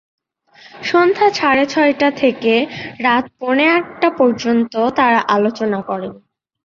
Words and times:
সন্ধ্যা 0.83 1.27
সাড়ে 1.33 1.63
ছয়টা 1.65 2.07
থেকে 2.21 2.53
রাত 2.99 3.25
পৌনে 3.39 3.65
আটটা 3.69 4.09
পর্যন্ত 4.19 4.73
তাঁরা 4.97 5.19
আলোচনা 5.27 5.79
করেন। 5.81 6.13